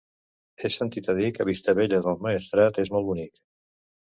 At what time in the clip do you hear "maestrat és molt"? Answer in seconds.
2.29-3.09